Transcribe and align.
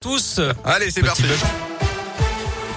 tous. 0.00 0.40
Allez, 0.64 0.90
c'est 0.90 1.02
parti. 1.02 1.24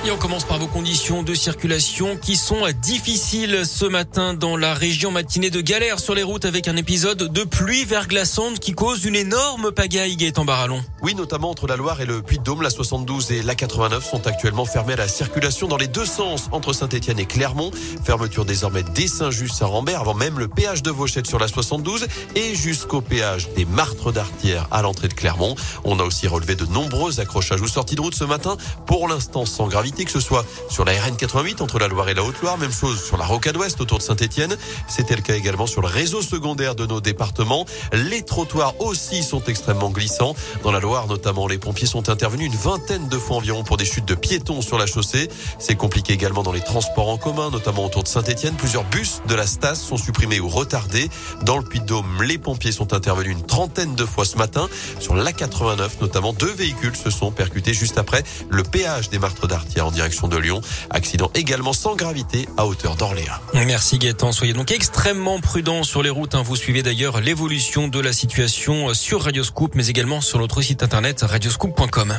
Et 0.05 0.11
on 0.11 0.17
commence 0.17 0.43
par 0.43 0.59
vos 0.59 0.67
conditions 0.67 1.23
de 1.23 1.33
circulation 1.33 2.17
qui 2.17 2.35
sont 2.35 2.65
difficiles 2.81 3.65
ce 3.65 3.85
matin 3.85 4.33
dans 4.33 4.57
la 4.57 4.73
région 4.73 5.11
matinée 5.11 5.49
de 5.49 5.61
galère 5.61 5.97
sur 5.97 6.13
les 6.13 6.23
routes 6.23 6.43
avec 6.43 6.67
un 6.67 6.75
épisode 6.75 7.31
de 7.31 7.43
pluie 7.45 7.85
verglaçante 7.85 8.59
qui 8.59 8.73
cause 8.73 9.05
une 9.05 9.15
énorme 9.15 9.71
pagaille 9.71 10.17
Gaëtan 10.17 10.43
Barallon. 10.43 10.83
Oui, 11.03 11.15
notamment 11.15 11.51
entre 11.51 11.67
la 11.67 11.77
Loire 11.77 12.01
et 12.01 12.05
le 12.05 12.21
Puy-de-Dôme, 12.21 12.63
la 12.63 12.69
72 12.69 13.31
et 13.31 13.43
la 13.43 13.55
89 13.55 14.03
sont 14.03 14.27
actuellement 14.27 14.65
fermées 14.65 14.91
à 14.91 14.97
la 14.97 15.07
circulation 15.07 15.69
dans 15.69 15.77
les 15.77 15.87
deux 15.87 16.05
sens 16.05 16.49
entre 16.51 16.73
Saint-Etienne 16.73 17.19
et 17.19 17.25
Clermont. 17.25 17.71
Fermeture 18.03 18.43
désormais 18.43 18.83
dès 18.83 19.07
Saint-Just 19.07 19.61
à 19.61 19.67
Rambert 19.67 20.01
avant 20.01 20.15
même 20.15 20.37
le 20.37 20.49
péage 20.49 20.83
de 20.83 20.91
Vauchette 20.91 21.27
sur 21.27 21.39
la 21.39 21.47
72 21.47 22.07
et 22.35 22.55
jusqu'au 22.55 22.99
péage 22.99 23.47
des 23.55 23.63
Martres 23.63 24.11
d'Artière 24.11 24.67
à 24.69 24.81
l'entrée 24.81 25.07
de 25.07 25.13
Clermont. 25.13 25.55
On 25.85 25.97
a 25.99 26.03
aussi 26.03 26.27
relevé 26.27 26.55
de 26.55 26.65
nombreux 26.65 27.21
accrochages 27.21 27.61
ou 27.61 27.69
sorties 27.69 27.95
de 27.95 28.01
route 28.01 28.15
ce 28.15 28.25
matin, 28.25 28.57
pour 28.85 29.07
l'instant 29.07 29.45
sans 29.45 29.67
gravité, 29.67 29.92
que 29.93 30.11
ce 30.11 30.19
soit 30.19 30.43
sur 30.69 30.85
la 30.85 30.91
RN 30.93 31.15
88 31.15 31.61
entre 31.61 31.77
la 31.77 31.87
Loire 31.87 32.09
et 32.09 32.13
la 32.13 32.23
Haute-Loire, 32.23 32.57
même 32.57 32.71
chose 32.71 33.01
sur 33.01 33.15
la 33.15 33.25
Rocade 33.25 33.55
Ouest 33.57 33.79
autour 33.79 33.99
de 33.99 34.03
Saint-Etienne. 34.03 34.57
C'était 34.87 35.15
le 35.15 35.21
cas 35.21 35.35
également 35.35 35.67
sur 35.67 35.81
le 35.81 35.87
réseau 35.87 36.21
secondaire 36.21 36.73
de 36.73 36.85
nos 36.85 36.99
départements. 36.99 37.65
Les 37.93 38.23
trottoirs 38.23 38.73
aussi 38.81 39.23
sont 39.23 39.43
extrêmement 39.43 39.91
glissants. 39.91 40.35
Dans 40.63 40.71
la 40.71 40.79
Loire 40.79 41.07
notamment, 41.07 41.47
les 41.47 41.59
pompiers 41.59 41.85
sont 41.85 42.09
intervenus 42.09 42.47
une 42.47 42.57
vingtaine 42.57 43.07
de 43.07 43.17
fois 43.17 43.37
environ 43.37 43.63
pour 43.63 43.77
des 43.77 43.85
chutes 43.85 44.07
de 44.07 44.15
piétons 44.15 44.61
sur 44.61 44.77
la 44.77 44.87
chaussée. 44.87 45.29
C'est 45.59 45.75
compliqué 45.75 46.13
également 46.13 46.43
dans 46.43 46.51
les 46.51 46.61
transports 46.61 47.09
en 47.09 47.17
commun, 47.17 47.51
notamment 47.51 47.85
autour 47.85 48.03
de 48.03 48.07
Saint-Etienne. 48.07 48.55
Plusieurs 48.55 48.85
bus 48.85 49.21
de 49.27 49.35
la 49.35 49.45
Stas 49.45 49.75
sont 49.75 49.97
supprimés 49.97 50.39
ou 50.39 50.49
retardés. 50.49 51.09
Dans 51.43 51.57
le 51.57 51.63
Puy-de-Dôme, 51.63 52.23
les 52.23 52.39
pompiers 52.39 52.71
sont 52.71 52.93
intervenus 52.93 53.33
une 53.33 53.45
trentaine 53.45 53.93
de 53.95 54.05
fois 54.05 54.25
ce 54.25 54.37
matin. 54.37 54.67
Sur 54.99 55.13
la 55.13 55.31
89, 55.31 56.01
notamment, 56.01 56.33
deux 56.33 56.51
véhicules 56.51 56.95
se 56.95 57.11
sont 57.11 57.31
percutés 57.31 57.73
juste 57.73 57.97
après 57.97 58.23
le 58.49 58.63
péage 58.63 59.09
des 59.09 59.19
Martres 59.19 59.47
d'Artière 59.47 59.82
en 59.83 59.91
direction 59.91 60.27
de 60.27 60.37
Lyon. 60.37 60.61
Accident 60.89 61.29
également 61.35 61.73
sans 61.73 61.95
gravité 61.95 62.47
à 62.57 62.65
hauteur 62.65 62.95
d'Orléans. 62.95 63.33
Merci 63.53 63.99
Gaëtan. 63.99 64.31
Soyez 64.31 64.53
donc 64.53 64.71
extrêmement 64.71 65.39
prudents 65.39 65.83
sur 65.83 66.03
les 66.03 66.09
routes. 66.09 66.35
hein. 66.35 66.43
Vous 66.43 66.55
suivez 66.55 66.83
d'ailleurs 66.83 67.21
l'évolution 67.21 67.87
de 67.87 67.99
la 67.99 68.13
situation 68.13 68.93
sur 68.93 69.23
Radioscoop, 69.23 69.75
mais 69.75 69.87
également 69.87 70.21
sur 70.21 70.39
notre 70.39 70.61
site 70.61 70.83
internet 70.83 71.21
radioscoop.com. 71.21 72.13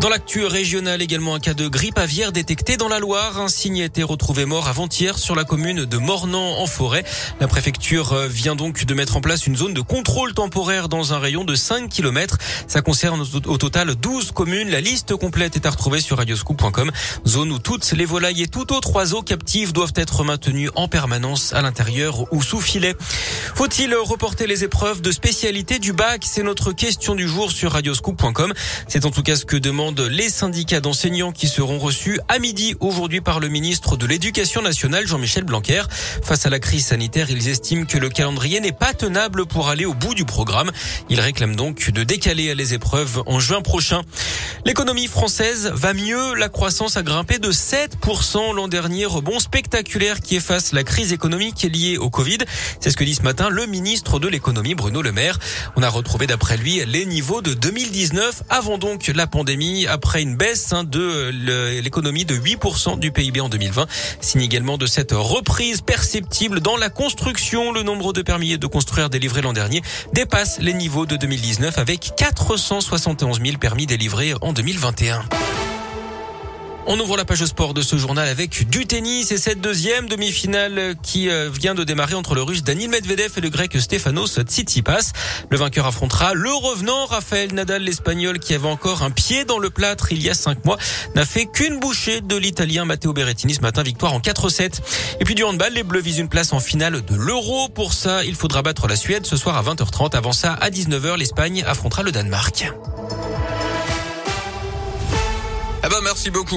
Dans 0.00 0.10
l'actu 0.10 0.44
régionale 0.44 1.00
également 1.00 1.34
un 1.34 1.40
cas 1.40 1.54
de 1.54 1.68
grippe 1.68 1.98
aviaire 1.98 2.30
détecté 2.30 2.76
dans 2.76 2.88
la 2.88 2.98
Loire. 2.98 3.40
Un 3.40 3.48
signe 3.48 3.80
a 3.80 3.86
été 3.86 4.02
retrouvé 4.02 4.44
mort 4.44 4.68
avant-hier 4.68 5.18
sur 5.18 5.34
la 5.34 5.44
commune 5.44 5.86
de 5.86 5.96
Mornan 5.96 6.58
en 6.58 6.66
forêt. 6.66 7.02
La 7.40 7.48
préfecture 7.48 8.12
euh, 8.12 8.28
vient 8.28 8.56
donc 8.56 8.84
de 8.84 8.94
mettre 8.94 9.16
en 9.16 9.22
place 9.22 9.46
une 9.46 9.56
zone 9.56 9.72
de 9.72 9.80
contrôle 9.80 10.34
temporaire 10.34 10.90
dans 10.90 11.14
un 11.14 11.18
rayon 11.18 11.44
de 11.44 11.54
5 11.54 11.88
km. 11.88 12.36
Ça 12.68 12.82
concerne 12.82 13.24
au 13.46 13.56
total 13.56 13.94
12 13.94 14.32
communes. 14.32 14.68
La 14.68 14.82
liste 14.82 15.16
complète 15.16 15.56
est 15.56 15.64
à 15.64 15.70
retrouver 15.70 16.00
sur 16.00 16.18
radioscoop.com. 16.18 16.92
Zone 17.26 17.50
où 17.50 17.58
toutes 17.58 17.90
les 17.92 18.04
volailles 18.04 18.42
et 18.42 18.48
tout 18.48 18.74
autre 18.74 18.94
oiseau 18.94 19.22
captif 19.22 19.72
doivent 19.72 19.94
être 19.96 20.24
maintenus 20.24 20.70
en 20.74 20.88
permanence 20.88 21.54
à 21.54 21.62
l'intérieur 21.62 22.30
ou 22.34 22.42
sous 22.42 22.60
filet. 22.60 22.94
Faut-il 23.54 23.94
reporter 23.94 24.46
les 24.46 24.62
épreuves 24.62 25.00
de 25.00 25.10
spécialité 25.10 25.78
du 25.78 25.94
bac? 25.94 26.24
C'est 26.26 26.42
notre 26.42 26.72
question 26.72 27.14
du 27.14 27.26
jour 27.26 27.50
sur 27.50 27.72
radioscoop.com. 27.72 28.52
C'est 28.88 29.06
en 29.06 29.10
tout 29.10 29.22
cas 29.22 29.36
ce 29.36 29.46
que 29.46 29.56
les 29.94 30.28
syndicats 30.28 30.80
d'enseignants 30.80 31.32
qui 31.32 31.46
seront 31.46 31.78
reçus 31.78 32.18
à 32.28 32.38
midi 32.38 32.74
aujourd'hui 32.80 33.20
par 33.20 33.40
le 33.40 33.48
ministre 33.48 33.96
de 33.96 34.06
l'Éducation 34.06 34.60
nationale 34.60 35.06
Jean-Michel 35.06 35.44
Blanquer. 35.44 35.82
Face 36.22 36.44
à 36.44 36.50
la 36.50 36.58
crise 36.58 36.86
sanitaire, 36.86 37.30
ils 37.30 37.48
estiment 37.48 37.84
que 37.84 37.98
le 37.98 38.08
calendrier 38.08 38.60
n'est 38.60 38.72
pas 38.72 38.94
tenable 38.94 39.46
pour 39.46 39.68
aller 39.68 39.84
au 39.84 39.94
bout 39.94 40.14
du 40.14 40.24
programme. 40.24 40.72
Ils 41.08 41.20
réclament 41.20 41.56
donc 41.56 41.90
de 41.90 42.02
décaler 42.02 42.54
les 42.54 42.74
épreuves 42.74 43.22
en 43.26 43.38
juin 43.38 43.62
prochain. 43.62 44.02
L'économie 44.64 45.06
française 45.06 45.70
va 45.74 45.94
mieux. 45.94 46.34
La 46.34 46.48
croissance 46.48 46.96
a 46.96 47.02
grimpé 47.02 47.38
de 47.38 47.52
7% 47.52 48.54
l'an 48.54 48.68
dernier. 48.68 49.06
Rebond 49.06 49.38
spectaculaire 49.38 50.20
qui 50.20 50.36
efface 50.36 50.72
la 50.72 50.82
crise 50.82 51.12
économique 51.12 51.62
liée 51.62 51.96
au 51.98 52.10
Covid. 52.10 52.38
C'est 52.80 52.90
ce 52.90 52.96
que 52.96 53.04
dit 53.04 53.14
ce 53.14 53.22
matin 53.22 53.50
le 53.50 53.66
ministre 53.66 54.18
de 54.18 54.26
l'économie 54.26 54.74
Bruno 54.74 55.02
Le 55.02 55.12
Maire. 55.12 55.38
On 55.76 55.82
a 55.82 55.88
retrouvé 55.88 56.26
d'après 56.26 56.56
lui 56.56 56.82
les 56.86 57.06
niveaux 57.06 57.42
de 57.42 57.54
2019 57.54 58.42
avant 58.48 58.78
donc 58.78 59.06
la 59.14 59.26
pandémie 59.26 59.75
après 59.84 60.22
une 60.22 60.36
baisse 60.36 60.72
hein, 60.72 60.84
de 60.84 61.30
l'économie 61.82 62.24
de 62.24 62.34
8% 62.34 62.98
du 62.98 63.12
PIB 63.12 63.40
en 63.40 63.48
2020. 63.48 63.86
Signe 64.20 64.40
également 64.40 64.78
de 64.78 64.86
cette 64.86 65.12
reprise 65.12 65.82
perceptible 65.82 66.60
dans 66.60 66.76
la 66.76 66.88
construction. 66.88 67.72
Le 67.72 67.82
nombre 67.82 68.12
de 68.12 68.22
permis 68.22 68.56
de 68.56 68.66
construire 68.66 69.10
délivrés 69.10 69.42
l'an 69.42 69.52
dernier 69.52 69.82
dépasse 70.14 70.58
les 70.60 70.72
niveaux 70.72 71.04
de 71.04 71.16
2019 71.16 71.78
avec 71.78 72.12
471 72.16 73.40
000 73.42 73.58
permis 73.58 73.86
délivrés 73.86 74.32
en 74.40 74.52
2021. 74.52 75.75
On 76.88 77.00
ouvre 77.00 77.16
la 77.16 77.24
page 77.24 77.44
sport 77.44 77.74
de 77.74 77.82
ce 77.82 77.96
journal 77.96 78.28
avec 78.28 78.68
du 78.68 78.86
tennis 78.86 79.32
et 79.32 79.38
cette 79.38 79.60
deuxième 79.60 80.08
demi-finale 80.08 80.94
qui 81.02 81.28
euh, 81.28 81.50
vient 81.52 81.74
de 81.74 81.82
démarrer 81.82 82.14
entre 82.14 82.36
le 82.36 82.42
russe 82.42 82.62
Daniil 82.62 82.88
Medvedev 82.88 83.32
et 83.36 83.40
le 83.40 83.48
grec 83.48 83.76
Stefanos 83.76 84.38
Tsitsipas. 84.40 85.10
Le 85.50 85.56
vainqueur 85.56 85.86
affrontera 85.86 86.34
le 86.34 86.52
revenant 86.52 87.06
Rafael 87.06 87.52
Nadal, 87.52 87.82
l'espagnol 87.82 88.38
qui 88.38 88.54
avait 88.54 88.68
encore 88.68 89.02
un 89.02 89.10
pied 89.10 89.44
dans 89.44 89.58
le 89.58 89.68
plâtre 89.68 90.12
il 90.12 90.22
y 90.22 90.30
a 90.30 90.34
cinq 90.34 90.64
mois, 90.64 90.78
n'a 91.16 91.24
fait 91.24 91.46
qu'une 91.46 91.80
bouchée 91.80 92.20
de 92.20 92.36
l'italien 92.36 92.84
Matteo 92.84 93.12
Berrettini 93.12 93.54
ce 93.54 93.62
matin, 93.62 93.82
victoire 93.82 94.14
en 94.14 94.20
4-7. 94.20 94.80
Et 95.18 95.24
puis 95.24 95.34
du 95.34 95.42
handball, 95.42 95.72
les 95.72 95.82
Bleus 95.82 96.00
visent 96.00 96.18
une 96.18 96.28
place 96.28 96.52
en 96.52 96.60
finale 96.60 97.04
de 97.04 97.16
l'Euro. 97.16 97.68
Pour 97.68 97.94
ça, 97.94 98.22
il 98.22 98.36
faudra 98.36 98.62
battre 98.62 98.86
la 98.86 98.94
Suède 98.94 99.26
ce 99.26 99.36
soir 99.36 99.56
à 99.56 99.62
20h30. 99.64 100.14
Avant 100.14 100.32
ça, 100.32 100.52
à 100.52 100.70
19h, 100.70 101.18
l'Espagne 101.18 101.64
affrontera 101.66 102.04
le 102.04 102.12
Danemark. 102.12 102.70
Eh 105.86 105.88
ben, 105.88 106.00
merci 106.02 106.30
beaucoup. 106.30 106.54